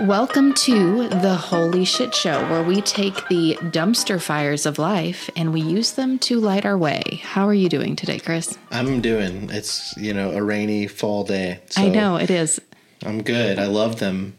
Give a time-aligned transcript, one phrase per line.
[0.00, 5.54] Welcome to the Holy Shit Show, where we take the dumpster fires of life and
[5.54, 7.22] we use them to light our way.
[7.22, 8.58] How are you doing today, Chris?
[8.70, 9.48] I'm doing.
[9.50, 11.60] It's, you know, a rainy fall day.
[11.70, 12.60] So I know it is.
[13.06, 13.58] I'm good.
[13.58, 14.36] I love them.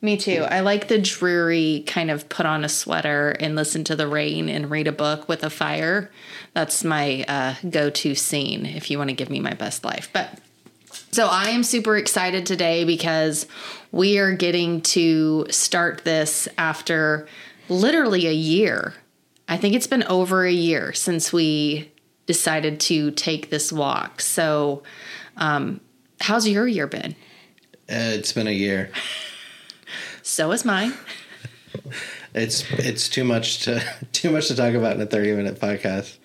[0.00, 0.46] Me too.
[0.48, 4.48] I like the dreary kind of put on a sweater and listen to the rain
[4.48, 6.10] and read a book with a fire.
[6.54, 10.08] That's my uh, go to scene if you want to give me my best life.
[10.10, 10.38] But
[11.12, 13.46] so I am super excited today because
[13.92, 17.26] we are getting to start this after
[17.68, 18.94] literally a year.
[19.48, 21.90] I think it's been over a year since we
[22.26, 24.20] decided to take this walk.
[24.20, 24.82] So,
[25.36, 25.80] um,
[26.20, 27.16] how's your year been?
[27.90, 28.90] Uh, it's been a year.
[30.22, 30.92] So is mine.
[32.32, 36.18] It's it's too much to too much to talk about in a 30 minute podcast.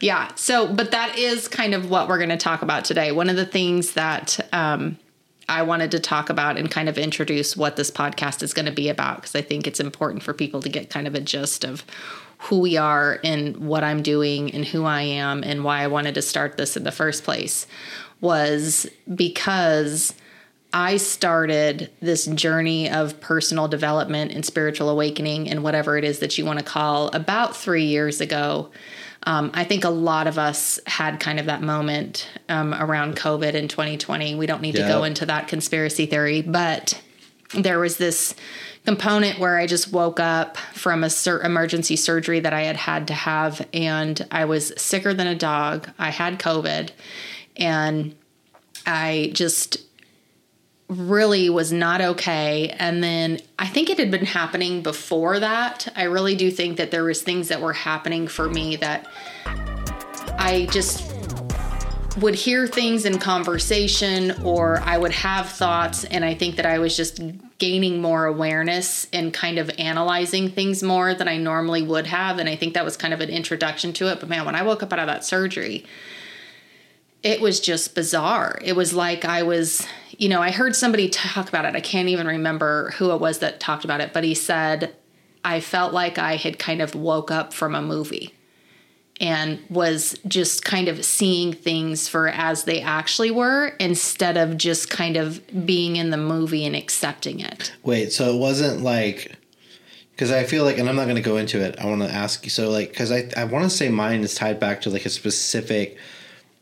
[0.00, 0.30] Yeah.
[0.34, 3.12] So, but that is kind of what we're going to talk about today.
[3.12, 4.98] One of the things that um,
[5.48, 8.72] I wanted to talk about and kind of introduce what this podcast is going to
[8.72, 11.64] be about because I think it's important for people to get kind of a gist
[11.64, 11.84] of
[12.38, 16.14] who we are and what I'm doing and who I am and why I wanted
[16.14, 17.66] to start this in the first place
[18.20, 20.14] was because
[20.72, 26.38] I started this journey of personal development and spiritual awakening and whatever it is that
[26.38, 28.70] you want to call about three years ago.
[29.24, 33.52] Um, I think a lot of us had kind of that moment um, around COVID
[33.52, 34.34] in 2020.
[34.34, 34.86] We don't need yeah.
[34.86, 37.00] to go into that conspiracy theory, but
[37.54, 38.34] there was this
[38.86, 43.08] component where I just woke up from a sur- emergency surgery that I had had
[43.08, 45.90] to have, and I was sicker than a dog.
[45.98, 46.90] I had COVID,
[47.56, 48.14] and
[48.86, 49.76] I just
[50.90, 52.74] really was not okay.
[52.78, 55.86] And then i think it had been happening before that.
[55.94, 59.06] I really do think that there was things that were happening for me that
[60.36, 61.08] i just
[62.18, 66.02] would hear things in conversation or i would have thoughts.
[66.04, 67.20] And i think that i was just
[67.58, 72.38] gaining more awareness and kind of analyzing things more than i normally would have.
[72.38, 74.18] And i think that was kind of an introduction to it.
[74.18, 75.86] But man when i woke up out of that surgery
[77.22, 78.58] it was just bizarre.
[78.62, 79.86] It was like I was,
[80.20, 81.74] you know, I heard somebody talk about it.
[81.74, 84.94] I can't even remember who it was that talked about it, but he said,
[85.42, 88.34] I felt like I had kind of woke up from a movie
[89.18, 94.90] and was just kind of seeing things for as they actually were instead of just
[94.90, 97.72] kind of being in the movie and accepting it.
[97.82, 99.36] Wait, so it wasn't like
[100.12, 101.80] because I feel like, and I'm not going to go into it.
[101.80, 102.50] I want to ask you.
[102.50, 105.10] So, like, because I I want to say mine is tied back to like a
[105.10, 105.96] specific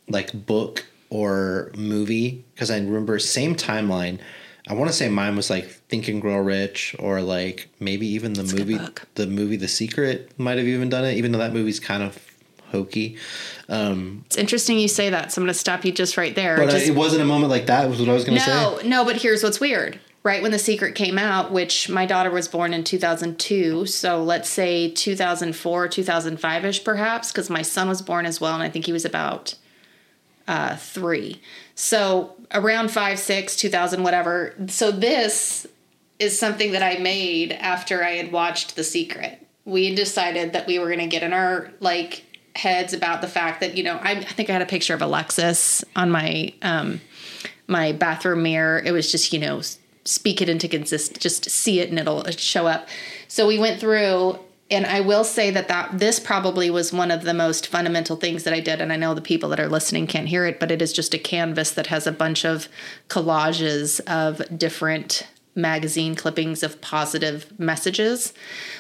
[0.09, 4.19] like book or movie because I remember same timeline.
[4.67, 8.35] I want to say mine was like Think and Grow Rich or like maybe even
[8.35, 8.79] the That's movie
[9.15, 12.19] the movie The Secret might have even done it even though that movie's kind of
[12.71, 13.17] hokey.
[13.69, 15.33] Um, it's interesting you say that.
[15.33, 16.57] So I'm going to stop you just right there.
[16.57, 18.79] But just, it wasn't a moment like that was what I was going to no,
[18.79, 18.89] say.
[18.89, 19.99] No, no, but here's what's weird.
[20.25, 24.51] Right when The Secret came out, which my daughter was born in 2002, so let's
[24.51, 28.93] say 2004, 2005ish perhaps because my son was born as well and I think he
[28.93, 29.55] was about
[30.49, 31.41] uh, three.
[31.75, 34.55] So around five, six, 2000, whatever.
[34.67, 35.67] So this
[36.19, 39.47] is something that I made after I had watched The Secret.
[39.65, 42.25] We decided that we were going to get in our like
[42.57, 45.03] heads about the fact that you know I, I think I had a picture of
[45.03, 47.01] Alexis on my um,
[47.69, 48.83] my bathroom mirror.
[48.85, 49.61] It was just you know
[50.05, 52.89] speak it into consist, just see it and it'll show up.
[53.29, 54.39] So we went through
[54.71, 58.45] and I will say that that this probably was one of the most fundamental things
[58.45, 60.71] that I did and I know the people that are listening can't hear it but
[60.71, 62.69] it is just a canvas that has a bunch of
[63.09, 65.27] collages of different
[65.59, 68.33] magazine clippings of positive messages.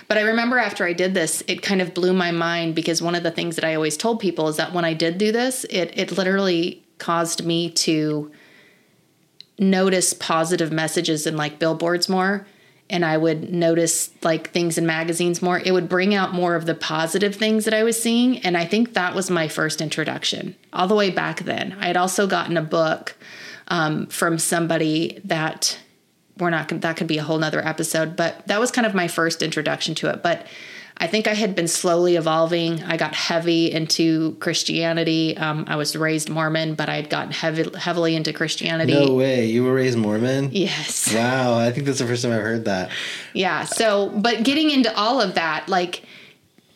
[0.06, 3.16] But I remember after I did this, it kind of blew my mind because one
[3.16, 5.64] of the things that I always told people is that when I did do this,
[5.64, 8.30] it it literally caused me to
[9.58, 12.46] notice positive messages in like billboards more
[12.90, 16.66] and I would notice like things in magazines more, it would bring out more of
[16.66, 18.38] the positive things that I was seeing.
[18.38, 21.76] And I think that was my first introduction all the way back then.
[21.80, 23.14] I had also gotten a book
[23.68, 25.78] um, from somebody that
[26.38, 29.08] we're not, that could be a whole nother episode, but that was kind of my
[29.08, 30.22] first introduction to it.
[30.22, 30.46] But
[31.00, 32.82] I think I had been slowly evolving.
[32.82, 35.36] I got heavy into Christianity.
[35.36, 38.94] Um, I was raised Mormon, but I had gotten heavy, heavily into Christianity.
[38.94, 39.46] No way.
[39.46, 40.50] You were raised Mormon?
[40.52, 41.14] Yes.
[41.18, 41.58] Wow.
[41.58, 42.90] I think that's the first time I've heard that.
[43.32, 43.64] Yeah.
[43.64, 46.02] So, but getting into all of that, like,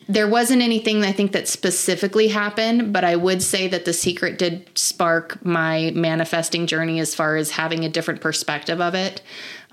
[0.09, 4.37] there wasn't anything I think that specifically happened, but I would say that The Secret
[4.37, 9.21] did spark my manifesting journey as far as having a different perspective of it.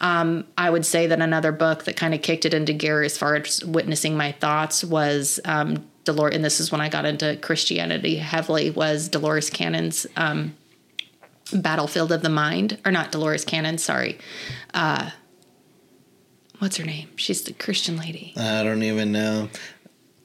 [0.01, 3.19] Um, I would say that another book that kind of kicked it into gear as
[3.19, 7.37] far as witnessing my thoughts was um, Dolores, and this is when I got into
[7.37, 10.57] Christianity heavily, was Dolores Cannon's um,
[11.53, 14.19] Battlefield of the Mind, or not Dolores Cannon, sorry.
[14.73, 15.11] Uh,
[16.59, 17.11] what's her name?
[17.17, 18.33] She's the Christian lady.
[18.37, 19.49] I don't even know.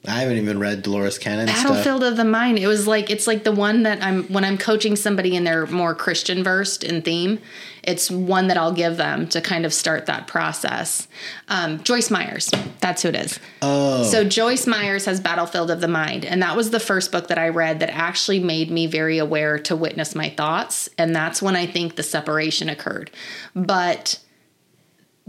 [0.08, 1.64] I haven't even read Dolores Cannon stuff.
[1.64, 2.58] Battlefield of the Mind.
[2.58, 5.66] It was like it's like the one that I'm when I'm coaching somebody and they're
[5.66, 7.40] more Christian versed in theme.
[7.82, 11.06] It's one that I'll give them to kind of start that process.
[11.48, 12.50] Um, Joyce Myers,
[12.80, 13.38] that's who it is.
[13.62, 17.28] Oh, So Joyce Myers has Battlefield of the Mind, and that was the first book
[17.28, 21.40] that I read that actually made me very aware to witness my thoughts, and that's
[21.40, 23.12] when I think the separation occurred.
[23.54, 24.18] But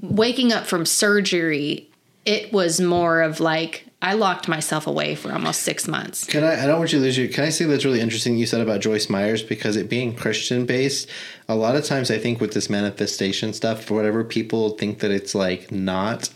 [0.02, 1.92] waking up from surgery,
[2.26, 6.26] it was more of like I locked myself away for almost six months.
[6.26, 6.64] Can I?
[6.64, 7.28] I don't want you to lose you.
[7.30, 8.38] Can I say that's really interesting?
[8.38, 11.10] You said about Joyce Myers because it being Christian based,
[11.50, 15.10] a lot of times I think with this manifestation stuff, for whatever people think that
[15.10, 16.30] it's like not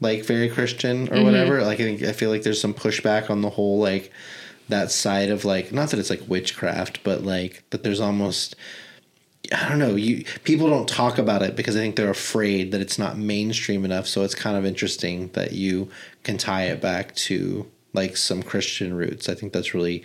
[0.00, 1.24] like very Christian or mm-hmm.
[1.24, 1.62] whatever.
[1.62, 4.12] Like I think I feel like there's some pushback on the whole like
[4.68, 8.54] that side of like not that it's like witchcraft, but like that there's almost
[9.52, 9.94] I don't know.
[9.94, 13.84] You people don't talk about it because I think they're afraid that it's not mainstream
[13.84, 14.06] enough.
[14.06, 15.90] So it's kind of interesting that you
[16.22, 19.28] can tie it back to like some Christian roots.
[19.28, 20.04] I think that's really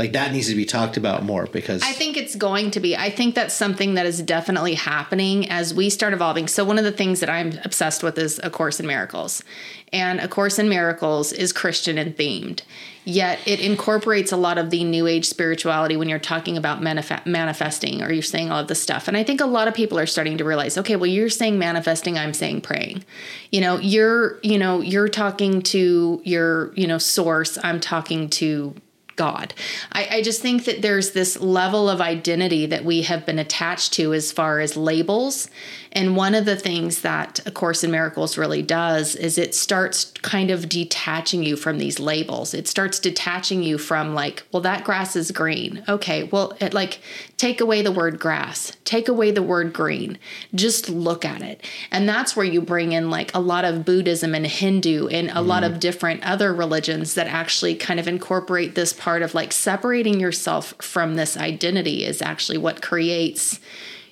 [0.00, 2.96] like that needs to be talked about more because I think it's going to be.
[2.96, 6.48] I think that's something that is definitely happening as we start evolving.
[6.48, 9.44] So, one of the things that I'm obsessed with is A Course in Miracles.
[9.92, 12.62] And A Course in Miracles is Christian and themed,
[13.04, 17.26] yet it incorporates a lot of the New Age spirituality when you're talking about manif-
[17.26, 19.06] manifesting or you're saying all of this stuff.
[19.06, 21.58] And I think a lot of people are starting to realize okay, well, you're saying
[21.58, 23.04] manifesting, I'm saying praying.
[23.50, 28.74] You know, you're, you know, you're talking to your, you know, source, I'm talking to
[29.20, 29.52] God.
[29.92, 33.92] I, I, just think that there's this level of identity that we have been attached
[33.92, 35.50] to as far as labels.
[35.92, 40.06] And one of the things that A Course in Miracles really does is it starts
[40.22, 42.54] kind of detaching you from these labels.
[42.54, 45.82] It starts detaching you from, like, well, that grass is green.
[45.88, 47.00] Okay, well, it, like,
[47.36, 50.18] take away the word grass, take away the word green,
[50.54, 51.64] just look at it.
[51.90, 55.34] And that's where you bring in, like, a lot of Buddhism and Hindu and a
[55.34, 55.46] mm.
[55.46, 60.20] lot of different other religions that actually kind of incorporate this part of like separating
[60.20, 63.60] yourself from this identity is actually what creates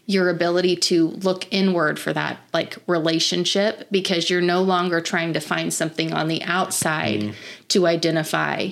[0.08, 5.38] your ability to look inward for that like relationship because you're no longer trying to
[5.38, 7.34] find something on the outside mm.
[7.69, 8.70] to identify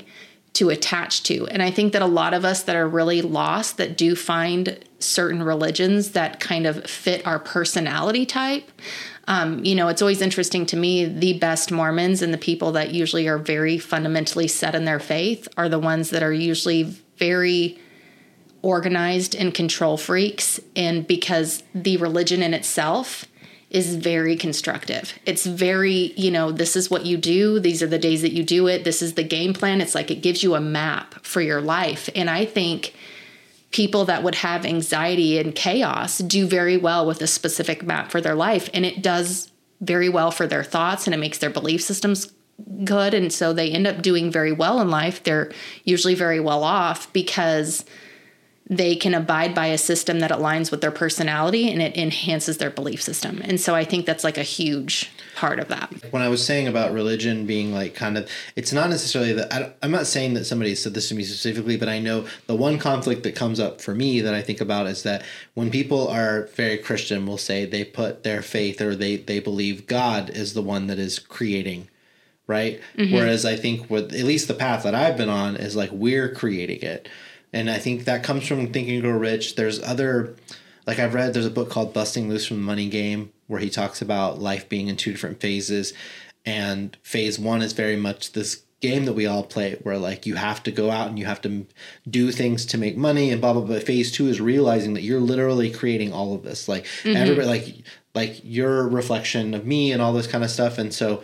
[0.54, 3.76] to attach to and i think that a lot of us that are really lost
[3.76, 8.72] that do find certain religions that kind of fit our personality type
[9.28, 12.94] um, you know, it's always interesting to me the best Mormons and the people that
[12.94, 16.84] usually are very fundamentally set in their faith are the ones that are usually
[17.16, 17.76] very
[18.66, 20.58] organized and control freaks.
[20.74, 23.24] And because the religion in itself
[23.70, 25.12] is very constructive.
[25.24, 27.60] It's very, you know, this is what you do.
[27.60, 28.82] These are the days that you do it.
[28.82, 29.80] This is the game plan.
[29.80, 32.10] It's like it gives you a map for your life.
[32.16, 32.92] And I think
[33.70, 38.20] people that would have anxiety and chaos do very well with a specific map for
[38.20, 38.68] their life.
[38.74, 42.32] And it does very well for their thoughts and it makes their belief systems
[42.82, 43.14] good.
[43.14, 45.22] And so they end up doing very well in life.
[45.22, 45.52] They're
[45.84, 47.84] usually very well off because
[48.68, 52.70] they can abide by a system that aligns with their personality and it enhances their
[52.70, 53.40] belief system.
[53.44, 55.92] And so I think that's like a huge part of that.
[56.10, 59.72] When I was saying about religion being like kind of, it's not necessarily that I,
[59.84, 62.78] am not saying that somebody said this to me specifically, but I know the one
[62.78, 65.24] conflict that comes up for me that I think about is that
[65.54, 69.86] when people are very Christian, we'll say they put their faith or they they believe
[69.86, 71.88] God is the one that is creating
[72.48, 72.80] right?
[72.96, 73.12] Mm-hmm.
[73.12, 76.32] Whereas I think with at least the path that I've been on is like we're
[76.32, 77.08] creating it
[77.52, 79.56] and I think that comes from Think and Grow Rich.
[79.56, 80.36] There's other,
[80.86, 83.70] like I've read, there's a book called Busting Loose from the Money Game where he
[83.70, 85.92] talks about life being in two different phases,
[86.44, 90.34] and phase one is very much this game that we all play where like you
[90.34, 91.66] have to go out and you have to
[92.08, 95.20] do things to make money and blah blah blah phase two is realizing that you're
[95.20, 97.16] literally creating all of this like mm-hmm.
[97.16, 97.74] everybody like
[98.14, 101.22] like your reflection of me and all this kind of stuff and so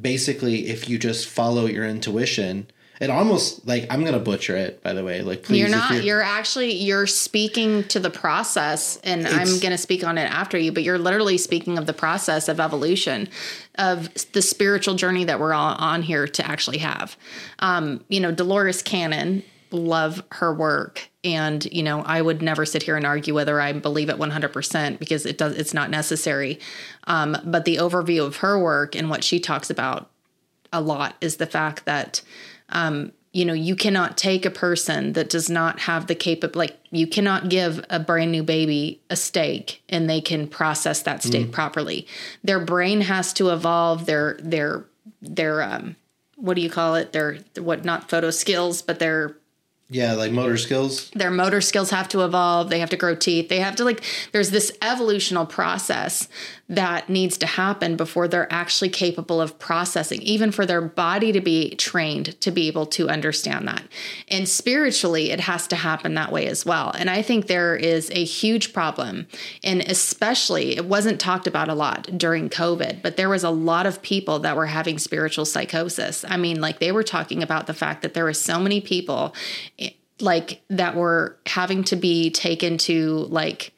[0.00, 2.66] basically if you just follow your intuition
[3.00, 5.22] it almost like I'm gonna butcher it, by the way.
[5.22, 5.92] Like, please, you're not.
[5.92, 10.56] You're, you're, actually you're speaking to the process, and I'm gonna speak on it after
[10.56, 10.72] you.
[10.72, 13.28] But you're literally speaking of the process of evolution,
[13.76, 17.16] of the spiritual journey that we're all on here to actually have.
[17.58, 22.82] Um, you know, Dolores Cannon, love her work, and you know, I would never sit
[22.82, 25.54] here and argue whether I believe it 100 percent because it does.
[25.56, 26.60] It's not necessary.
[27.04, 30.10] Um, but the overview of her work and what she talks about
[30.72, 32.22] a lot is the fact that
[32.70, 36.78] um, you know, you cannot take a person that does not have the capable, like
[36.90, 41.48] you cannot give a brand new baby a steak and they can process that steak
[41.48, 41.52] mm.
[41.52, 42.06] properly.
[42.42, 44.06] Their brain has to evolve.
[44.06, 44.86] Their their
[45.20, 45.96] their um,
[46.36, 47.12] what do you call it?
[47.12, 49.36] Their what not photo skills, but their
[49.88, 51.10] Yeah, like motor skills.
[51.10, 52.70] Their motor skills have to evolve.
[52.70, 53.48] They have to grow teeth.
[53.48, 54.02] They have to like
[54.32, 56.28] there's this evolutional process
[56.68, 61.40] that needs to happen before they're actually capable of processing, even for their body to
[61.40, 63.84] be trained to be able to understand that.
[64.26, 66.90] And spiritually, it has to happen that way as well.
[66.98, 69.28] And I think there is a huge problem,
[69.62, 73.86] and especially it wasn't talked about a lot during COVID, but there was a lot
[73.86, 76.24] of people that were having spiritual psychosis.
[76.28, 79.32] I mean, like they were talking about the fact that there were so many people
[80.20, 83.72] like that were having to be taken to like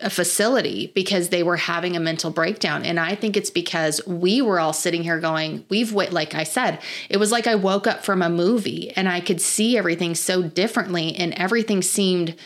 [0.00, 2.84] a facility because they were having a mental breakdown.
[2.84, 6.44] And i think it's because we were all sitting here going we've wait like i
[6.44, 10.14] said it was like i woke up from a movie and i could see everything
[10.14, 12.36] so differently and everything seemed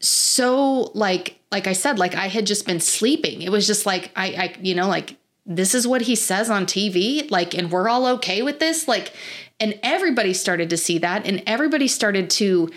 [0.00, 3.42] so like like i said like i had just been sleeping.
[3.42, 6.64] It was just like i i you know like this is what he says on
[6.66, 9.12] tv like and we're all okay with this like
[9.58, 12.70] and everybody started to see that and everybody started to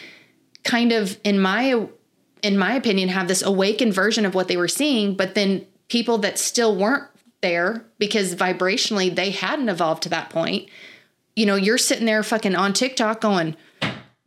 [0.64, 1.88] kind of in my
[2.46, 6.20] in my opinion, have this awakened version of what they were seeing, but then people
[6.20, 7.06] that still weren't
[7.42, 10.70] there because vibrationally they hadn't evolved to that point,
[11.36, 13.56] you know, you're sitting there fucking on TikTok going,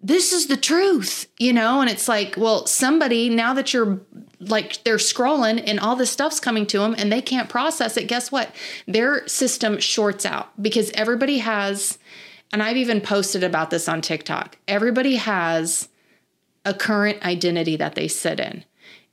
[0.00, 1.80] this is the truth, you know?
[1.80, 4.00] And it's like, well, somebody, now that you're
[4.40, 8.06] like, they're scrolling and all this stuff's coming to them and they can't process it,
[8.06, 8.54] guess what?
[8.86, 11.98] Their system shorts out because everybody has,
[12.52, 15.88] and I've even posted about this on TikTok, everybody has
[16.64, 18.64] a current identity that they sit in.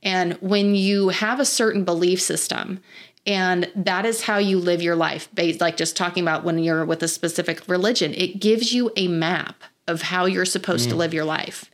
[0.04, 2.80] And when you have a certain belief system,
[3.26, 6.86] and that is how you live your life, based like just talking about when you're
[6.86, 10.92] with a specific religion, it gives you a map of how you're supposed mm.
[10.92, 11.70] to live your life.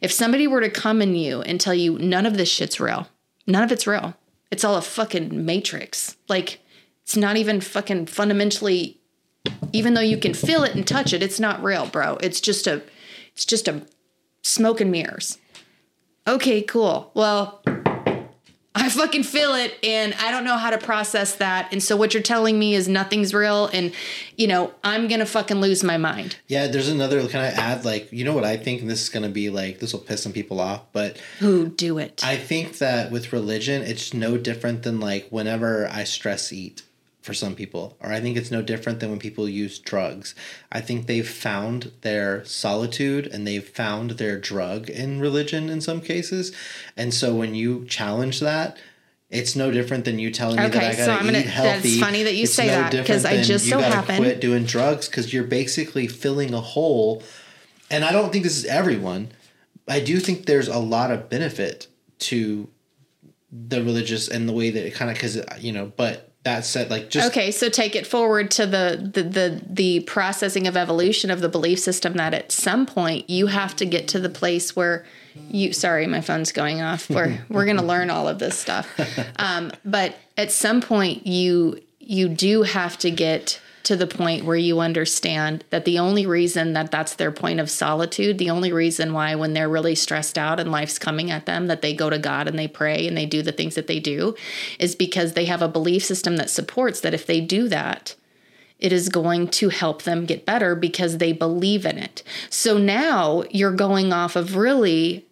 [0.00, 3.08] If somebody were to come in you and tell you none of this shit's real,
[3.46, 4.14] none of it's real.
[4.50, 6.16] It's all a fucking matrix.
[6.28, 6.60] Like
[7.02, 8.98] it's not even fucking fundamentally
[9.72, 12.16] even though you can feel it and touch it, it's not real, bro.
[12.16, 12.82] It's just a
[13.34, 13.82] it's just a
[14.42, 15.38] smoke and mirrors.
[16.26, 17.10] Okay, cool.
[17.14, 17.62] Well,
[18.74, 21.72] I fucking feel it and I don't know how to process that.
[21.72, 23.92] And so what you're telling me is nothing's real and
[24.36, 26.36] you know, I'm going to fucking lose my mind.
[26.48, 29.24] Yeah, there's another can I add like, you know what I think this is going
[29.24, 32.22] to be like this will piss some people off, but who do it.
[32.24, 36.82] I think that with religion it's no different than like whenever I stress eat
[37.22, 40.34] for some people, or I think it's no different than when people use drugs.
[40.72, 46.00] I think they've found their solitude and they've found their drug in religion in some
[46.00, 46.52] cases.
[46.96, 48.76] And so when you challenge that,
[49.30, 51.46] it's no different than you telling me okay, that I gotta so I'm gonna, eat
[51.46, 51.88] healthy.
[51.88, 54.64] That's funny that you it's say no that because I just so happen quit doing
[54.64, 57.22] drugs because you're basically filling a hole.
[57.90, 59.30] And I don't think this is everyone.
[59.88, 61.86] I do think there's a lot of benefit
[62.20, 62.68] to
[63.52, 66.90] the religious and the way that it kind of because you know, but that said
[66.90, 71.30] like just okay so take it forward to the, the the the processing of evolution
[71.30, 74.74] of the belief system that at some point you have to get to the place
[74.74, 75.04] where
[75.50, 77.08] you sorry my phone's going off.
[77.08, 78.88] We're we're going to learn all of this stuff.
[79.36, 84.56] Um, but at some point you you do have to get to the point where
[84.56, 89.12] you understand that the only reason that that's their point of solitude, the only reason
[89.12, 92.18] why when they're really stressed out and life's coming at them that they go to
[92.18, 94.34] God and they pray and they do the things that they do
[94.78, 98.14] is because they have a belief system that supports that if they do that,
[98.78, 102.22] it is going to help them get better because they believe in it.
[102.50, 105.24] So now you're going off of really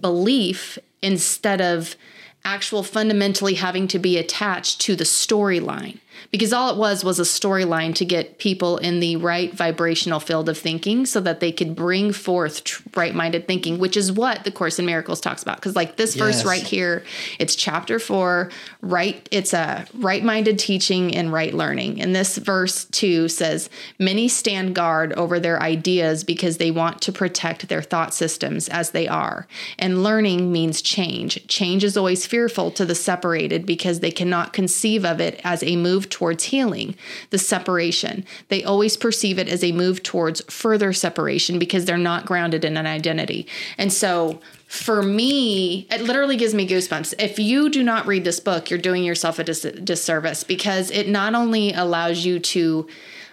[0.00, 1.96] belief instead of
[2.44, 5.98] actual fundamentally having to be attached to the storyline
[6.30, 10.48] because all it was was a storyline to get people in the right vibrational field
[10.48, 14.50] of thinking so that they could bring forth tr- right-minded thinking which is what the
[14.50, 15.56] course in miracles talks about.
[15.56, 16.24] Because like this yes.
[16.24, 17.04] verse right here
[17.38, 18.50] it's chapter 4
[18.82, 22.00] right it's a right-minded teaching and right learning.
[22.00, 27.12] And this verse 2 says many stand guard over their ideas because they want to
[27.12, 29.46] protect their thought systems as they are.
[29.78, 31.46] And learning means change.
[31.48, 35.76] Change is always fearful to the separated because they cannot conceive of it as a
[35.76, 36.94] move towards healing,
[37.30, 38.24] the separation.
[38.48, 42.76] They always perceive it as a move towards further separation because they're not grounded in
[42.76, 43.46] an identity.
[43.76, 47.14] And so for me, it literally gives me goosebumps.
[47.18, 51.08] If you do not read this book, you're doing yourself a dis- disservice because it
[51.08, 52.86] not only allows you to,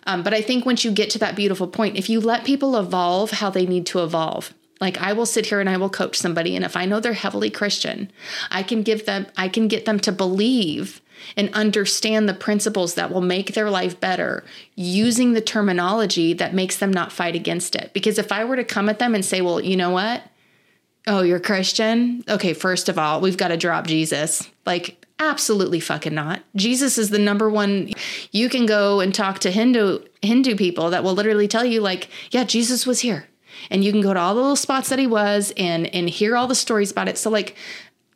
[0.08, 2.78] um, but I think once you get to that beautiful point, if you let people
[2.78, 6.18] evolve how they need to evolve, like I will sit here and I will coach
[6.18, 8.12] somebody, and if I know they're heavily Christian,
[8.50, 11.02] I can give them, I can get them to believe
[11.38, 14.44] and understand the principles that will make their life better
[14.76, 17.92] using the terminology that makes them not fight against it.
[17.94, 20.24] Because if I were to come at them and say, well, you know what?
[21.08, 22.24] Oh, you're Christian?
[22.28, 24.50] Okay, first of all, we've got to drop Jesus.
[24.66, 26.42] Like, absolutely fucking not.
[26.56, 27.92] Jesus is the number one.
[28.32, 32.10] You can go and talk to Hindu Hindu people that will literally tell you like,
[32.32, 33.28] yeah, Jesus was here.
[33.70, 36.36] and you can go to all the little spots that he was and and hear
[36.36, 37.56] all the stories about it so like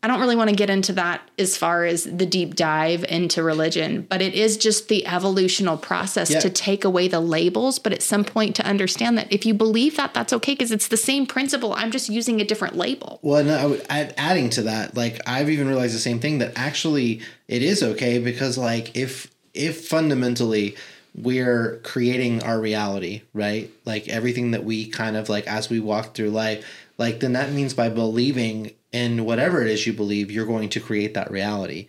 [0.02, 3.44] I don't really want to get into that as far as the deep dive into
[3.44, 6.40] religion, but it is just the evolutional process Yeah.
[6.40, 9.98] to take away the labels, but at some point to understand that if you believe
[9.98, 11.74] that, that's okay because it's the same principle.
[11.74, 13.20] I'm just using a different label.
[13.22, 16.38] Well, and I would add, adding to that, like I've even realized the same thing
[16.40, 20.76] that actually it is okay because like if if fundamentally
[21.16, 23.70] we're creating our reality, right?
[23.84, 26.66] Like everything that we kind of like as we walk through life,
[26.98, 30.80] like then that means by believing in whatever it is you believe, you're going to
[30.80, 31.88] create that reality,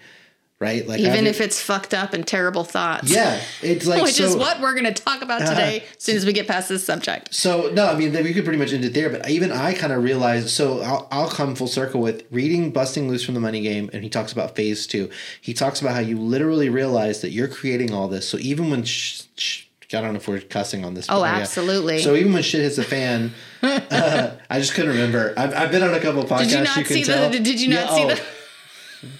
[0.58, 0.86] right?
[0.86, 3.10] Like Even if it's fucked up and terrible thoughts.
[3.10, 5.50] yeah, it's like Which so, is what we're going to talk about uh-huh.
[5.54, 7.34] today as soon as we get past this subject.
[7.34, 9.08] So no, I mean we could pretty much end it there.
[9.08, 10.50] But even I kind of realized.
[10.50, 14.02] So I'll, I'll come full circle with reading "Busting Loose from the Money Game," and
[14.04, 15.08] he talks about phase two.
[15.40, 18.28] He talks about how you literally realize that you're creating all this.
[18.28, 21.06] So even when sh- sh- I don't know if we're cussing on this.
[21.08, 21.40] Oh, but yeah.
[21.40, 21.98] absolutely.
[22.00, 23.32] So even when shit hits the fan,
[23.62, 25.34] uh, I just couldn't remember.
[25.36, 26.38] I've, I've been on a couple podcasts.
[26.38, 27.30] Did you not can see tell.
[27.30, 27.40] the?
[27.40, 28.22] Did you not Yeah, see oh, the?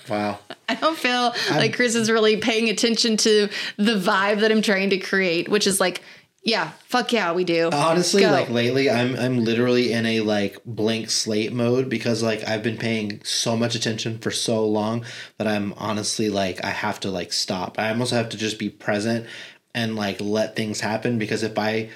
[0.09, 0.39] Wow.
[0.69, 3.49] I don't feel like Chris is really paying attention to
[3.79, 6.03] the vibe that I'm trying to create, which is like,
[6.43, 7.71] yeah, fuck yeah, we do.
[7.73, 8.31] Honestly, Go.
[8.31, 12.79] like lately, I'm I'm literally in a like blank slate mode because like I've been
[12.79, 15.05] paying so much attention for so long
[15.37, 17.79] that I'm honestly like I have to like stop.
[17.79, 19.27] I almost have to just be present
[19.75, 21.91] and like let things happen because if I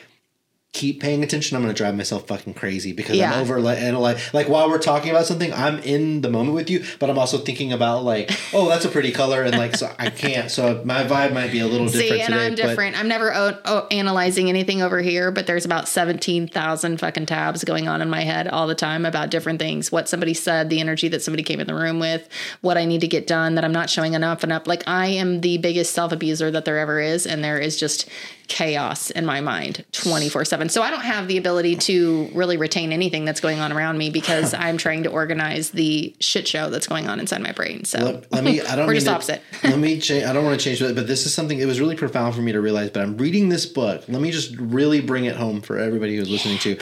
[0.75, 3.33] keep paying attention, I'm gonna drive myself fucking crazy because Yeah.
[3.33, 6.55] I'm over like and like like while we're talking about something, I'm in the moment
[6.57, 9.77] with you, but I'm also thinking about like, oh, that's a pretty color, and like
[9.77, 10.51] so I can't.
[10.51, 12.47] So my vibe might be a little See, different and today.
[12.47, 12.99] I'm different.
[12.99, 17.87] I'm never o- o- analyzing anything over here, but there's about 17,000 fucking tabs going
[17.89, 19.93] on in my head all the time about different things.
[19.93, 22.29] What somebody said, the energy that somebody came in the room with,
[22.63, 24.67] what I need to get done, that I'm not showing enough and up.
[24.67, 28.09] Like, I am the biggest self abuser that there ever is, and there is just
[28.49, 30.69] chaos in my mind 24 7.
[30.69, 34.11] So I don't have the ability to really retain anything that's going on around me
[34.11, 37.85] because I'm trying to organize the shit show that's going on inside my brain.
[37.85, 39.43] So let, let me i don't We're just to- opposite.
[39.65, 41.81] let me change i don't want to change it but this is something it was
[41.81, 45.01] really profound for me to realize but i'm reading this book let me just really
[45.01, 46.77] bring it home for everybody who's listening to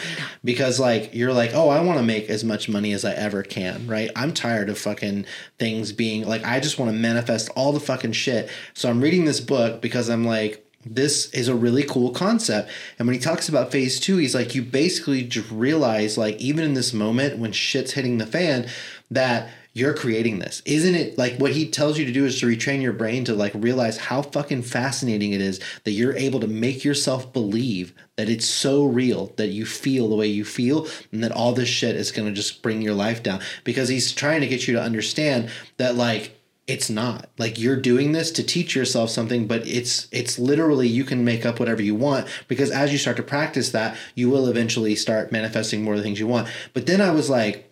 [0.45, 3.43] because like you're like oh i want to make as much money as i ever
[3.43, 5.25] can right i'm tired of fucking
[5.59, 9.25] things being like i just want to manifest all the fucking shit so i'm reading
[9.25, 12.71] this book because i'm like this is a really cool concept.
[12.99, 16.65] And when he talks about phase two, he's like, you basically just realize, like, even
[16.65, 18.69] in this moment when shit's hitting the fan,
[19.11, 20.61] that you're creating this.
[20.67, 23.35] Isn't it like what he tells you to do is to retrain your brain to
[23.35, 28.29] like realize how fucking fascinating it is that you're able to make yourself believe that
[28.29, 31.97] it's so real that you feel the way you feel and that all this shit
[31.97, 34.83] is going to just bring your life down because he's trying to get you to
[34.83, 37.29] understand that like it's not.
[37.39, 41.45] Like you're doing this to teach yourself something but it's it's literally you can make
[41.45, 45.33] up whatever you want because as you start to practice that you will eventually start
[45.33, 46.49] manifesting more of the things you want.
[46.73, 47.71] But then i was like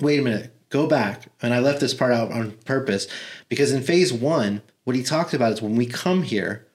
[0.00, 1.24] wait a minute go back.
[1.42, 3.08] And i left this part out on purpose
[3.48, 6.66] because in phase one what he talked about is when we come here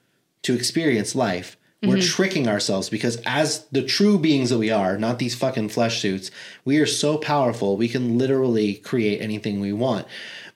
[0.42, 2.00] to experience life we're mm-hmm.
[2.00, 6.30] tricking ourselves because as the true beings that we are not these fucking flesh suits
[6.64, 10.04] we are so powerful we can literally create anything we want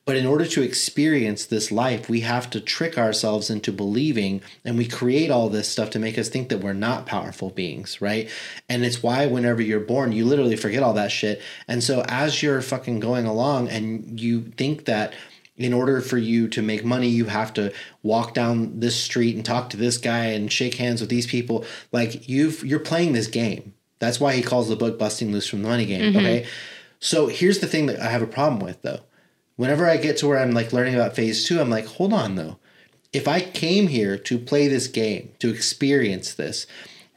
[0.04, 4.76] but in order to experience this life, we have to trick ourselves into believing, and
[4.76, 8.28] we create all this stuff to make us think that we're not powerful beings, right?
[8.68, 11.40] And it's why whenever you're born, you literally forget all that shit.
[11.68, 15.14] And so as you're fucking going along and you think that
[15.56, 19.44] in order for you to make money, you have to walk down this street and
[19.44, 23.28] talk to this guy and shake hands with these people, like you've you're playing this
[23.28, 23.74] game.
[24.00, 26.12] That's why he calls the book Busting Loose from the Money Game.
[26.12, 26.16] Mm-hmm.
[26.16, 26.46] Okay.
[26.98, 29.00] So here's the thing that I have a problem with though
[29.62, 32.35] whenever I get to where I'm like learning about phase two, I'm like, hold on
[32.35, 32.59] though.
[33.12, 36.66] If I came here to play this game, to experience this,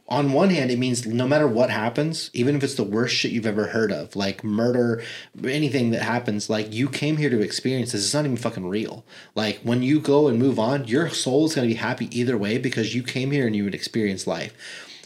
[0.07, 3.31] on one hand, it means no matter what happens, even if it's the worst shit
[3.31, 5.01] you've ever heard of, like murder,
[5.43, 8.05] anything that happens, like you came here to experience this.
[8.05, 9.03] It's not even fucking real.
[9.33, 12.37] Like when you go and move on, your soul is going to be happy either
[12.37, 14.53] way because you came here and you would experience life.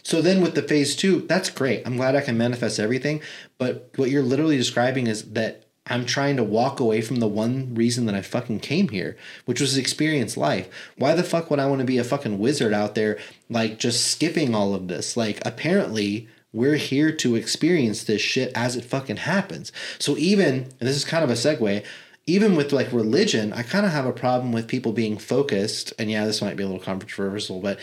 [0.03, 1.87] So then with the phase two, that's great.
[1.87, 3.21] I'm glad I can manifest everything.
[3.57, 7.73] But what you're literally describing is that I'm trying to walk away from the one
[7.73, 10.69] reason that I fucking came here, which was experience life.
[10.97, 13.17] Why the fuck would I want to be a fucking wizard out there,
[13.49, 15.17] like just skipping all of this?
[15.17, 19.71] Like, apparently, we're here to experience this shit as it fucking happens.
[19.97, 21.83] So, even, and this is kind of a segue,
[22.25, 25.93] even with like religion, I kind of have a problem with people being focused.
[25.97, 27.79] And yeah, this might be a little controversial, but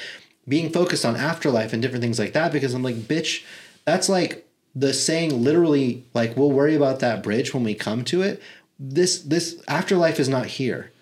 [0.48, 3.44] being focused on afterlife and different things like that because I'm like, bitch,
[3.84, 4.45] that's like
[4.76, 8.40] the saying literally like we'll worry about that bridge when we come to it.
[8.78, 10.92] This this afterlife is not here.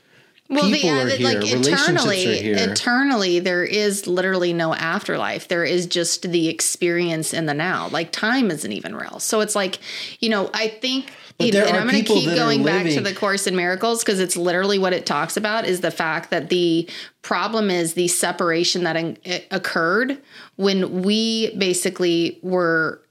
[0.48, 1.26] Well, People the, are the- here.
[1.26, 2.56] like eternally, here.
[2.56, 5.48] eternally, there is literally no afterlife.
[5.48, 7.88] There is just the experience in the now.
[7.88, 9.18] Like time isn't even real.
[9.18, 9.78] So it's like,
[10.20, 11.12] you know, I think.
[11.38, 14.04] But there and are I'm going to keep going back to the Course in Miracles
[14.04, 16.88] because it's literally what it talks about is the fact that the
[17.22, 19.18] problem is the separation that in,
[19.50, 20.18] occurred
[20.54, 23.03] when we basically were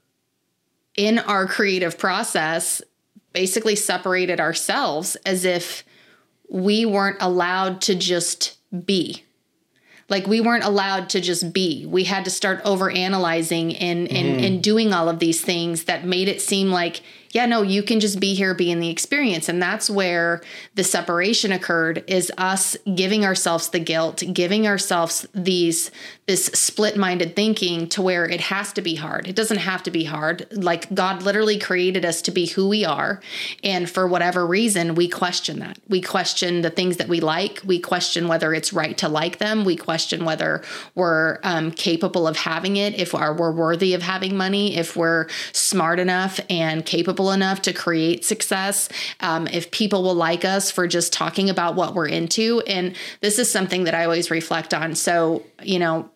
[0.96, 2.82] in our creative process,
[3.32, 5.84] basically separated ourselves as if
[6.48, 9.24] we weren't allowed to just be.
[10.08, 11.86] Like we weren't allowed to just be.
[11.86, 14.44] We had to start over analyzing and, and, mm-hmm.
[14.44, 17.00] and doing all of these things that made it seem like,
[17.34, 19.48] yeah, no, you can just be here, be in the experience.
[19.48, 20.40] And that's where
[20.76, 25.90] the separation occurred is us giving ourselves the guilt, giving ourselves these
[26.26, 29.28] this split-minded thinking to where it has to be hard.
[29.28, 30.46] It doesn't have to be hard.
[30.52, 33.20] Like God literally created us to be who we are.
[33.62, 35.78] And for whatever reason, we question that.
[35.86, 37.60] We question the things that we like.
[37.66, 39.66] We question whether it's right to like them.
[39.66, 40.62] We question whether
[40.94, 45.26] we're um, capable of having it, if we're, we're worthy of having money, if we're
[45.52, 48.88] smart enough and capable enough to create success,
[49.20, 52.62] um, if people will like us for just talking about what we're into.
[52.66, 54.94] And this is something that I always reflect on.
[54.94, 56.10] So, you know,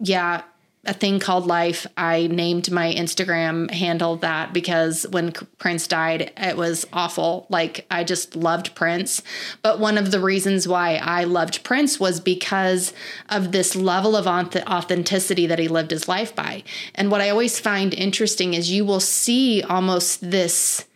[0.00, 0.42] yeah,
[0.88, 1.86] a thing called life.
[1.98, 7.46] I named my Instagram handle that because when Prince died, it was awful.
[7.50, 9.22] Like, I just loved Prince.
[9.60, 12.94] But one of the reasons why I loved Prince was because
[13.28, 16.64] of this level of authenticity that he lived his life by.
[16.94, 20.86] And what I always find interesting is you will see almost this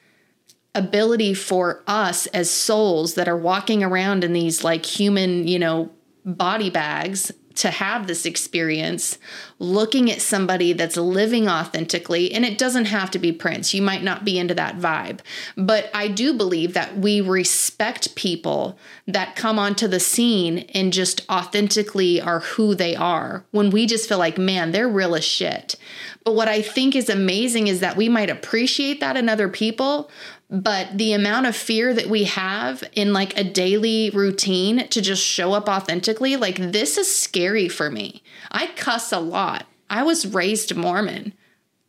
[0.75, 5.91] ability for us as souls that are walking around in these like human, you know,
[6.25, 9.19] body bags to have this experience
[9.59, 13.75] looking at somebody that's living authentically and it doesn't have to be prince.
[13.75, 15.21] You might not be into that vibe.
[15.57, 21.29] But i do believe that we respect people that come onto the scene and just
[21.31, 25.77] authentically are who they are when we just feel like man they're real as shit.
[26.25, 30.11] But what i think is amazing is that we might appreciate that in other people
[30.53, 35.25] but the amount of fear that we have in like a daily routine to just
[35.25, 38.23] show up authentically like this is scary for me.
[38.51, 39.65] I cuss a lot.
[39.89, 41.33] I was raised mormon.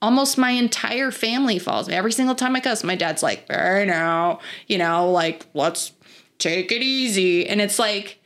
[0.02, 3.84] Almost my entire family follows me every single time i cuss my dad's like hey
[3.86, 5.92] now you know like let's
[6.40, 7.46] take it easy.
[7.46, 8.22] And it's like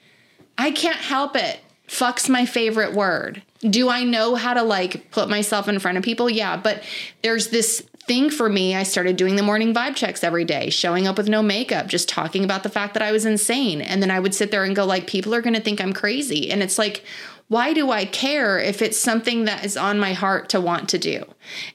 [0.56, 1.60] i can't help it.
[1.88, 3.42] Fuck's my favorite word.
[3.62, 6.30] Do i know how to like put myself in front of people?
[6.30, 6.84] Yeah but
[7.24, 11.08] there's this thing for me, I started doing the morning vibe checks every day, showing
[11.08, 13.82] up with no makeup, just talking about the fact that I was insane.
[13.82, 15.94] And then I would sit there and go like people are going to think I'm
[15.94, 16.50] crazy.
[16.50, 17.04] And it's like
[17.50, 20.98] why do I care if it's something that is on my heart to want to
[20.98, 21.24] do?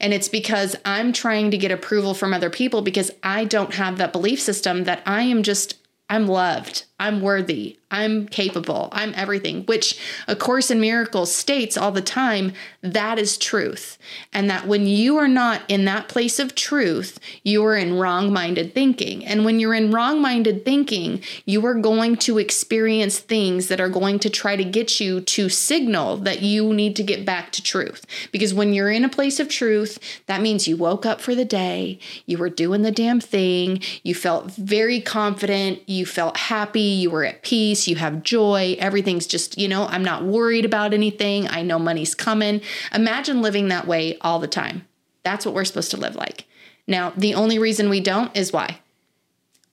[0.00, 3.96] And it's because I'm trying to get approval from other people because I don't have
[3.98, 5.78] that belief system that I am just
[6.10, 6.84] I'm loved.
[7.02, 7.78] I'm worthy.
[7.92, 8.88] I'm capable.
[8.90, 13.98] I'm everything, which A Course in Miracles states all the time that is truth.
[14.32, 18.32] And that when you are not in that place of truth, you are in wrong
[18.32, 19.26] minded thinking.
[19.26, 23.90] And when you're in wrong minded thinking, you are going to experience things that are
[23.90, 27.62] going to try to get you to signal that you need to get back to
[27.62, 28.06] truth.
[28.30, 31.44] Because when you're in a place of truth, that means you woke up for the
[31.44, 37.10] day, you were doing the damn thing, you felt very confident, you felt happy, you
[37.10, 41.48] were at peace, you have joy, everything's just, you know, I'm not worried about anything,
[41.48, 42.60] I know money's coming.
[42.92, 44.86] Imagine living that way all the time.
[45.22, 46.46] That's what we're supposed to live like.
[46.86, 48.80] Now, the only reason we don't is why?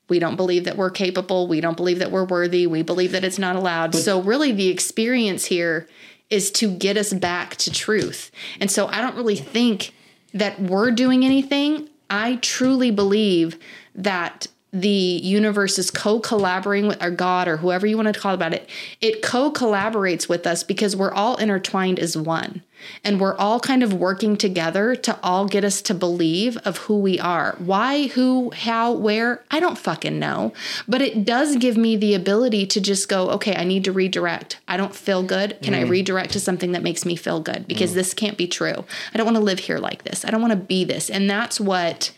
[0.07, 1.47] We don't believe that we're capable.
[1.47, 2.67] We don't believe that we're worthy.
[2.67, 3.95] We believe that it's not allowed.
[3.95, 5.87] so, really, the experience here
[6.29, 8.31] is to get us back to truth.
[8.59, 9.93] And so, I don't really think
[10.33, 11.89] that we're doing anything.
[12.09, 13.57] I truly believe
[13.95, 18.53] that the universe is co-collaborating with our God or whoever you want to call about
[18.53, 18.69] it.
[19.01, 22.61] It co-collaborates with us because we're all intertwined as one.
[23.03, 26.99] And we're all kind of working together to all get us to believe of who
[26.99, 27.55] we are.
[27.57, 30.53] Why, who, how, where, I don't fucking know.
[30.87, 34.59] But it does give me the ability to just go, okay, I need to redirect.
[34.67, 35.57] I don't feel good.
[35.61, 35.89] Can I mm.
[35.89, 37.67] redirect to something that makes me feel good?
[37.67, 37.95] Because mm.
[37.95, 38.85] this can't be true.
[39.13, 40.23] I don't want to live here like this.
[40.23, 41.09] I don't want to be this.
[41.09, 42.11] And that's what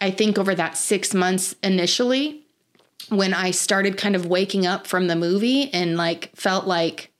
[0.00, 2.44] I think over that six months initially,
[3.08, 7.10] when I started kind of waking up from the movie and like felt like,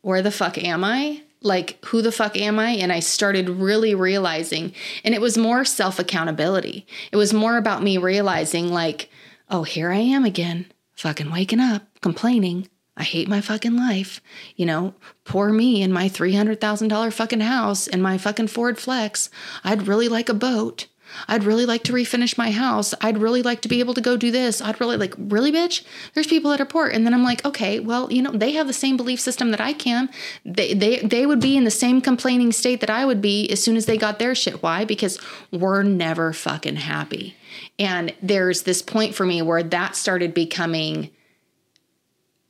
[0.00, 1.22] where the fuck am I?
[1.42, 2.70] Like, who the fuck am I?
[2.70, 4.72] And I started really realizing,
[5.04, 6.86] and it was more self accountability.
[7.10, 9.10] It was more about me realizing, like,
[9.50, 12.68] oh, here I am again, fucking waking up, complaining.
[12.96, 14.20] I hate my fucking life.
[14.54, 19.30] You know, poor me in my $300,000 fucking house and my fucking Ford Flex.
[19.64, 20.86] I'd really like a boat.
[21.28, 22.94] I'd really like to refinish my house.
[23.00, 24.60] I'd really like to be able to go do this.
[24.60, 25.84] I'd really like, really, bitch?
[26.14, 26.88] There's people that are poor.
[26.88, 29.60] And then I'm like, okay, well, you know, they have the same belief system that
[29.60, 30.10] I can.
[30.44, 33.62] They, they, they would be in the same complaining state that I would be as
[33.62, 34.62] soon as they got their shit.
[34.62, 34.84] Why?
[34.84, 35.18] Because
[35.50, 37.36] we're never fucking happy.
[37.78, 41.10] And there's this point for me where that started becoming,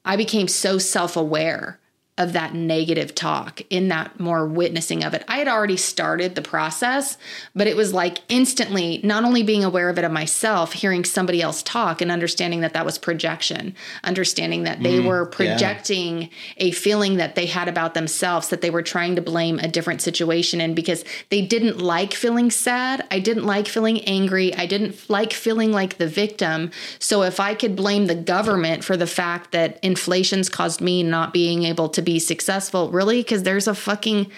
[0.04, 1.78] I became so self aware
[2.22, 5.24] of that negative talk in that more witnessing of it.
[5.28, 7.18] I had already started the process,
[7.54, 11.42] but it was like instantly not only being aware of it of myself, hearing somebody
[11.42, 16.28] else talk and understanding that that was projection, understanding that they mm, were projecting yeah.
[16.58, 20.00] a feeling that they had about themselves that they were trying to blame a different
[20.00, 25.10] situation in because they didn't like feeling sad, I didn't like feeling angry, I didn't
[25.10, 26.70] like feeling like the victim.
[26.98, 31.32] So if I could blame the government for the fact that inflation's caused me not
[31.32, 34.30] being able to be successful, really, because there's a fucking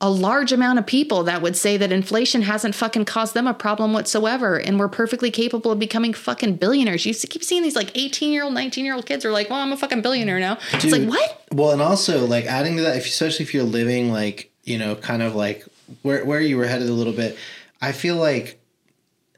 [0.00, 3.54] a large amount of people that would say that inflation hasn't fucking caused them a
[3.54, 7.04] problem whatsoever and we're perfectly capable of becoming fucking billionaires.
[7.04, 9.58] You keep seeing these like 18 year old, 19 year old kids are like, well,
[9.58, 10.54] I'm a fucking billionaire now.
[10.72, 11.44] Dude, it's like, what?
[11.52, 14.94] Well, and also like adding to that, if, especially if you're living like, you know,
[14.94, 15.66] kind of like
[16.02, 17.36] where, where you were headed a little bit,
[17.82, 18.60] I feel like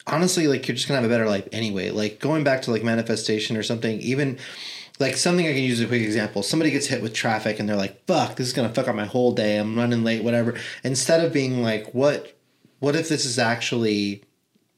[0.07, 1.91] honestly, like you're just gonna have a better life anyway.
[1.91, 4.39] Like going back to like manifestation or something, even
[5.01, 6.43] like something I can use as a quick example.
[6.43, 9.07] Somebody gets hit with traffic and they're like, "Fuck, this is gonna fuck up my
[9.07, 9.57] whole day.
[9.57, 12.37] I'm running late, whatever." Instead of being like, "What?
[12.79, 14.23] What if this is actually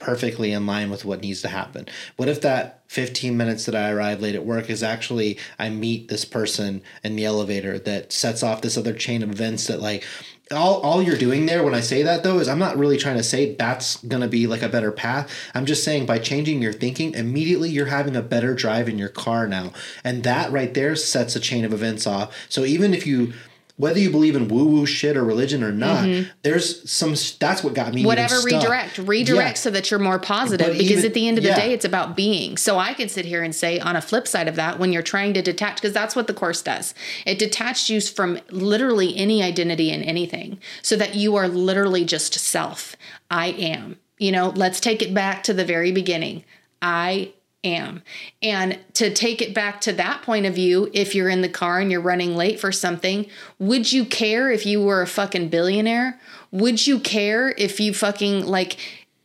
[0.03, 1.87] perfectly in line with what needs to happen?
[2.17, 6.09] What if that 15 minutes that I arrive late at work is actually I meet
[6.09, 10.05] this person in the elevator that sets off this other chain of events that like
[10.53, 13.17] all, all you're doing there when I say that though is I'm not really trying
[13.17, 15.33] to say that's gonna be like a better path.
[15.55, 19.09] I'm just saying by changing your thinking, immediately you're having a better drive in your
[19.09, 19.73] car now.
[20.05, 22.35] And that right there sets a chain of events off.
[22.49, 23.33] So even if you
[23.77, 26.31] whether you believe in woo woo shit or religion or not, mm-hmm.
[26.43, 27.15] there's some.
[27.41, 28.05] That's what got me.
[28.05, 29.63] Whatever redirect, redirect yeah.
[29.63, 30.69] so that you're more positive.
[30.69, 31.57] But because even, at the end of the yeah.
[31.57, 32.57] day, it's about being.
[32.57, 35.03] So I can sit here and say, on a flip side of that, when you're
[35.03, 36.95] trying to detach, because that's what the course does.
[37.27, 42.35] It detaches you from literally any identity in anything, so that you are literally just
[42.35, 42.97] self.
[43.31, 43.99] I am.
[44.19, 46.45] You know, let's take it back to the very beginning.
[46.81, 47.33] I
[47.65, 48.03] am.
[48.43, 51.81] And to take it back to that point of view, if you're in the car
[51.81, 53.27] and you're running late for something,
[53.59, 56.21] would you care if you were a fucking billionaire?
[56.51, 58.79] Would you care if you fucking like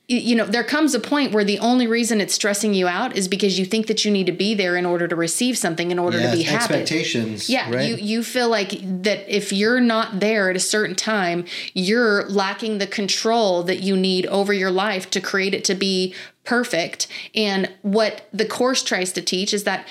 [0.10, 3.28] you know, there comes a point where the only reason it's stressing you out is
[3.28, 6.00] because you think that you need to be there in order to receive something, in
[6.00, 6.76] order yes, to be happy.
[6.76, 7.50] Expectations.
[7.50, 7.90] Yeah, right?
[7.90, 12.78] you you feel like that if you're not there at a certain time, you're lacking
[12.78, 16.16] the control that you need over your life to create it to be
[16.48, 17.08] perfect.
[17.36, 19.88] And what the course tries to teach is that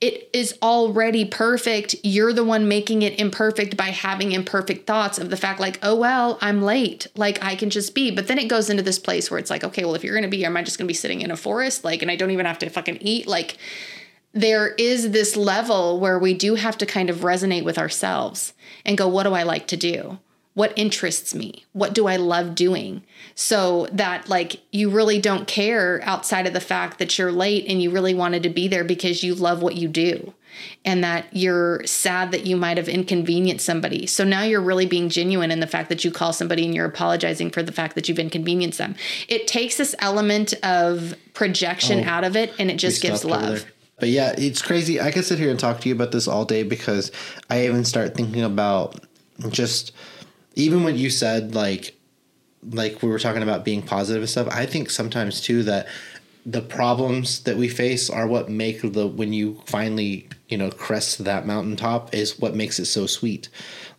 [0.00, 1.96] it is already perfect.
[2.04, 5.96] You're the one making it imperfect by having imperfect thoughts of the fact, like, oh,
[5.96, 7.08] well, I'm late.
[7.16, 8.10] Like, I can just be.
[8.10, 10.22] But then it goes into this place where it's like, okay, well, if you're going
[10.22, 11.84] to be here, am I just going to be sitting in a forest?
[11.84, 13.26] Like, and I don't even have to fucking eat?
[13.26, 13.56] Like,
[14.32, 18.52] there is this level where we do have to kind of resonate with ourselves
[18.84, 20.18] and go, what do I like to do?
[20.58, 21.64] What interests me?
[21.72, 23.04] What do i love doing?
[23.36, 27.80] So that like you really don't care outside of the fact that you're late and
[27.80, 30.34] you really wanted to be there because you love what you do
[30.84, 34.04] and that you're sad that you might have inconvenienced somebody.
[34.08, 36.86] So now you're really being genuine in the fact that you call somebody and you're
[36.86, 38.96] apologizing for the fact that you've inconvenienced them.
[39.28, 43.64] It takes this element of projection oh, out of it and it just gives love.
[44.00, 45.00] but yeah, it's crazy.
[45.00, 47.12] I could sit here and talk to you about this all day because
[47.48, 48.96] I even start thinking about
[49.50, 49.92] just
[50.58, 51.94] even when you said like
[52.70, 55.86] like we were talking about being positive and stuff, I think sometimes too that
[56.44, 61.24] the problems that we face are what make the when you finally you know crest
[61.24, 63.48] that mountaintop is what makes it so sweet.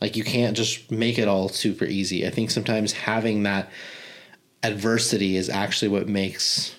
[0.02, 2.28] Like you can't just make it all super easy.
[2.28, 3.70] I think sometimes having that
[4.62, 6.76] adversity is actually what makes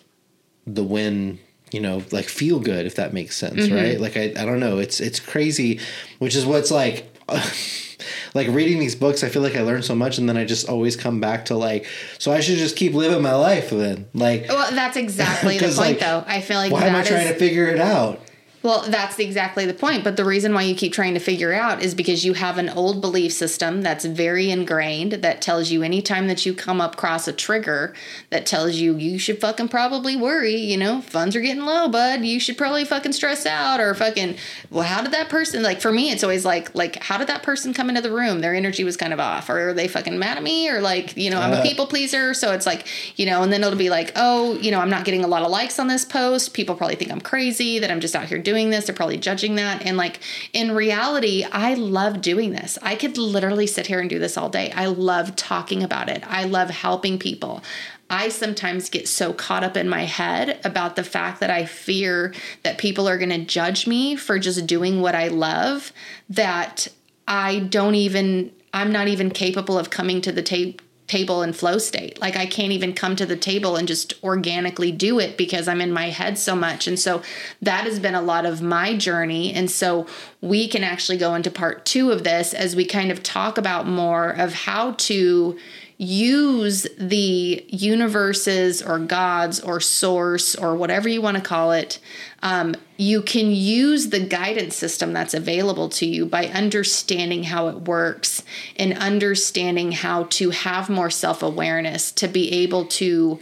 [0.66, 1.38] the win
[1.72, 3.74] you know like feel good if that makes sense mm-hmm.
[3.74, 4.00] right?
[4.00, 4.78] Like I, I don't know.
[4.78, 5.80] It's it's crazy
[6.18, 7.16] which is what's like
[8.34, 10.68] like reading these books, I feel like I learn so much, and then I just
[10.68, 11.86] always come back to like,
[12.18, 14.06] so I should just keep living my life then.
[14.14, 16.24] Like, well, that's exactly the point, like, though.
[16.26, 18.20] I feel like why am I trying is, to figure it out?
[18.62, 20.04] Well, that's exactly the point.
[20.04, 22.68] But the reason why you keep trying to figure out is because you have an
[22.68, 27.32] old belief system that's very ingrained that tells you anytime that you come across a
[27.32, 27.94] trigger
[28.28, 32.22] that tells you you should fucking probably worry, you know, funds are getting low, bud.
[32.22, 34.36] You should probably fucking stress out or fucking,
[34.70, 37.42] well, how did that person, like for me, it's always like, like, how did that
[37.42, 38.42] person come into the room?
[38.42, 39.48] Their energy was kind of off.
[39.48, 40.68] Or are they fucking mad at me?
[40.68, 41.62] Or like, you know, I'm a uh.
[41.62, 42.34] people pleaser.
[42.34, 45.06] So it's like, you know, and then it'll be like, oh, you know, I'm not
[45.06, 46.52] getting a lot of likes on this post.
[46.52, 48.86] People probably think I'm crazy, that I'm just out here doing doing this.
[48.86, 49.86] They're probably judging that.
[49.86, 50.18] And like
[50.52, 52.78] in reality, I love doing this.
[52.82, 54.72] I could literally sit here and do this all day.
[54.72, 56.24] I love talking about it.
[56.26, 57.62] I love helping people.
[58.10, 62.34] I sometimes get so caught up in my head about the fact that I fear
[62.64, 65.92] that people are going to judge me for just doing what I love
[66.28, 66.88] that
[67.28, 71.76] I don't even, I'm not even capable of coming to the table table and flow
[71.76, 72.20] state.
[72.20, 75.80] Like I can't even come to the table and just organically do it because I'm
[75.80, 76.86] in my head so much.
[76.86, 77.20] And so
[77.60, 79.52] that has been a lot of my journey.
[79.52, 80.06] And so
[80.40, 83.88] we can actually go into part two of this as we kind of talk about
[83.88, 85.58] more of how to
[86.00, 91.98] use the universes or gods or source or whatever you want to call it,
[92.42, 97.82] um, you can use the guidance system that's available to you by understanding how it
[97.82, 98.42] works
[98.76, 103.38] and understanding how to have more self awareness to be able to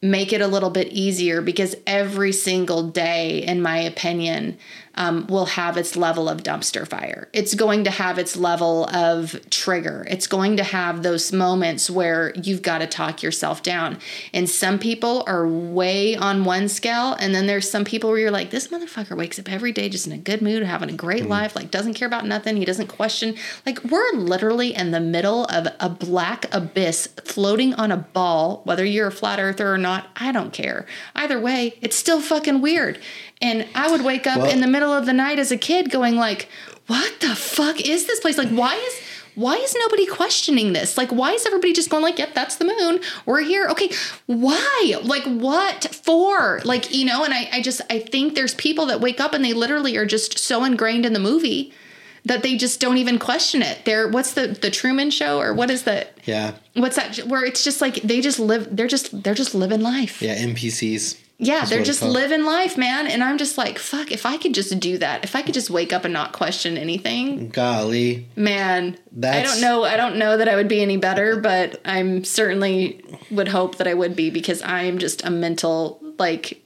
[0.00, 4.56] make it a little bit easier because every single day, in my opinion,
[4.96, 7.28] um, will have its level of dumpster fire.
[7.32, 10.06] It's going to have its level of trigger.
[10.08, 13.98] It's going to have those moments where you've got to talk yourself down.
[14.32, 18.30] And some people are way on one scale, and then there's some people where you're
[18.30, 21.24] like, this motherfucker wakes up every day just in a good mood, having a great
[21.24, 21.28] mm.
[21.28, 22.56] life, like doesn't care about nothing.
[22.56, 23.34] He doesn't question.
[23.66, 28.84] Like we're literally in the middle of a black abyss floating on a ball, whether
[28.84, 30.86] you're a flat earther or not, I don't care.
[31.14, 32.98] Either way, it's still fucking weird.
[33.44, 35.90] And I would wake up well, in the middle of the night as a kid
[35.90, 36.48] going like,
[36.86, 38.38] what the fuck is this place?
[38.38, 39.00] Like, why is
[39.34, 40.96] why is nobody questioning this?
[40.96, 43.00] Like, why is everybody just going like, yep, that's the moon.
[43.26, 43.66] We're here.
[43.66, 43.90] Okay.
[44.26, 44.96] Why?
[45.02, 46.62] Like, what for?
[46.64, 49.44] Like, you know, and I, I just I think there's people that wake up and
[49.44, 51.74] they literally are just so ingrained in the movie
[52.24, 53.84] that they just don't even question it.
[53.84, 57.64] They're what's the the Truman Show or what is the yeah what's that where it's
[57.64, 60.22] just like they just live they're just they're just living life.
[60.22, 61.20] Yeah, NPCs.
[61.38, 63.08] Yeah, they're just living life, man.
[63.08, 65.68] And I'm just like, fuck, if I could just do that, if I could just
[65.68, 67.48] wake up and not question anything.
[67.48, 68.28] Golly.
[68.36, 68.96] Man.
[69.10, 69.36] That's...
[69.36, 69.84] I don't know.
[69.84, 73.88] I don't know that I would be any better, but I'm certainly would hope that
[73.88, 76.63] I would be because I am just a mental, like,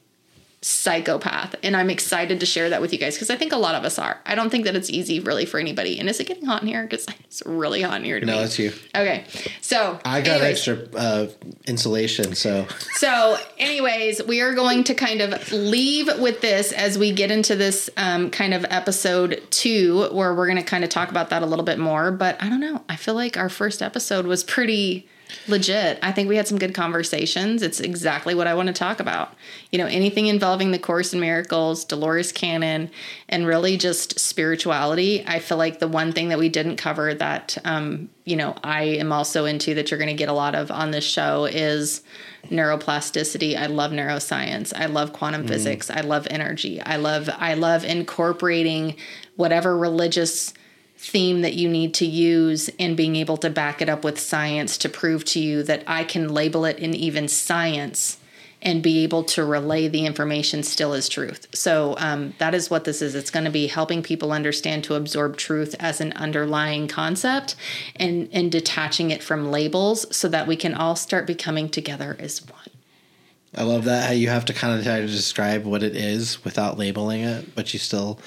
[0.61, 3.77] psychopath and i'm excited to share that with you guys because i think a lot
[3.77, 4.21] of us are.
[4.27, 5.99] I don't think that it's easy really for anybody.
[6.01, 6.83] And is it getting hot in here?
[6.83, 8.43] Because it's really hot in here to no me.
[8.43, 8.73] it's you.
[8.95, 9.25] Okay
[9.61, 11.29] so i got anyways, extra uh,
[11.67, 12.67] insulation so.
[12.95, 17.55] So anyways we are going to kind of leave with this as we get into
[17.55, 21.43] this um, kind of episode two where we're going to kind of talk about that
[21.43, 22.83] a little bit more but i don't know.
[22.89, 25.09] I feel like our first episode was pretty
[25.47, 25.99] Legit.
[26.03, 27.63] I think we had some good conversations.
[27.63, 29.35] It's exactly what I want to talk about.
[29.71, 32.91] You know, anything involving the Course in Miracles, Dolores Cannon,
[33.29, 35.25] and really just spirituality.
[35.27, 38.83] I feel like the one thing that we didn't cover that, um, you know, I
[38.83, 42.03] am also into that you're going to get a lot of on this show is
[42.47, 43.57] neuroplasticity.
[43.57, 44.73] I love neuroscience.
[44.75, 45.49] I love quantum mm.
[45.49, 45.91] physics.
[45.91, 46.81] I love energy.
[46.81, 48.97] I love I love incorporating
[49.37, 50.55] whatever religious
[50.99, 54.77] theme that you need to use and being able to back it up with science
[54.77, 58.19] to prove to you that I can label it in even science
[58.61, 61.47] and be able to relay the information still as truth.
[61.55, 63.15] So um, that is what this is.
[63.15, 67.55] It's going to be helping people understand to absorb truth as an underlying concept
[67.95, 72.45] and and detaching it from labels so that we can all start becoming together as
[72.45, 72.59] one.
[73.55, 76.45] I love that how you have to kind of try to describe what it is
[76.45, 78.19] without labeling it, but you still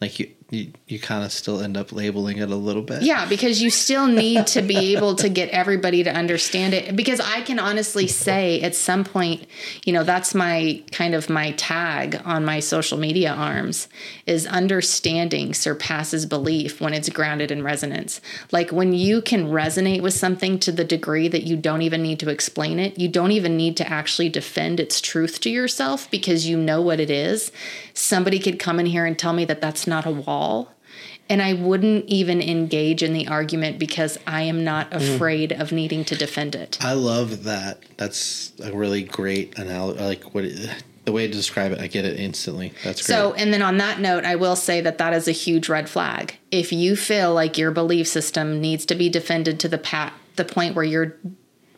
[0.00, 3.02] like you you, you kind of still end up labeling it a little bit.
[3.02, 6.94] Yeah, because you still need to be able to get everybody to understand it.
[6.94, 9.46] Because I can honestly say at some point,
[9.84, 13.88] you know, that's my kind of my tag on my social media arms
[14.24, 18.20] is understanding surpasses belief when it's grounded in resonance.
[18.52, 22.20] Like when you can resonate with something to the degree that you don't even need
[22.20, 26.46] to explain it, you don't even need to actually defend its truth to yourself because
[26.46, 27.50] you know what it is.
[27.94, 30.72] Somebody could come in here and tell me that that's not a wall all.
[31.28, 34.96] And I wouldn't even engage in the argument because I am not mm.
[34.96, 35.60] afraid mm.
[35.60, 36.78] of needing to defend it.
[36.80, 37.82] I love that.
[37.96, 40.00] That's a really great analogy.
[40.00, 40.44] Like what
[41.04, 42.72] the way to describe it, I get it instantly.
[42.84, 43.16] That's great.
[43.16, 45.88] So, and then on that note, I will say that that is a huge red
[45.88, 46.36] flag.
[46.50, 50.44] If you feel like your belief system needs to be defended to the pat the
[50.44, 51.16] point where you're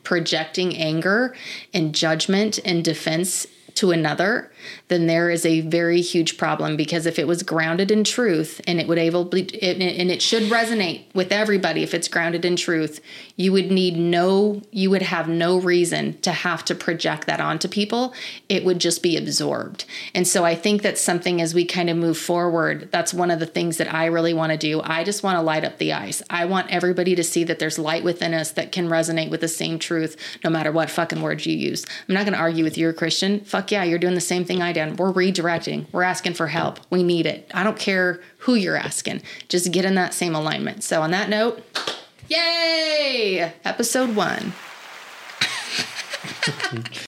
[0.03, 1.35] projecting anger
[1.73, 4.51] and judgment and defense to another,
[4.88, 8.81] then there is a very huge problem because if it was grounded in truth and
[8.81, 13.00] it would able it, and it should resonate with everybody if it's grounded in truth,
[13.37, 17.68] you would need no you would have no reason to have to project that onto
[17.68, 18.14] people.
[18.48, 19.85] It would just be absorbed.
[20.14, 23.38] And so I think that's something as we kind of move forward, that's one of
[23.38, 24.81] the things that I really want to do.
[24.83, 26.23] I just want to light up the ice.
[26.31, 29.48] I want everybody to see that there's light within us that can resonate with the
[29.48, 31.85] same truth no matter what fucking words you use.
[32.08, 33.40] I'm not going to argue with you, Christian.
[33.40, 34.98] Fuck yeah, you're doing the same thing I did.
[34.98, 35.87] We're redirecting.
[35.92, 36.81] We're asking for help.
[36.90, 37.50] We need it.
[37.54, 39.23] I don't care who you're asking.
[39.48, 40.85] Just get in that same alignment.
[40.85, 41.63] So on that note,
[42.29, 43.52] yay!
[43.65, 44.52] Episode 1.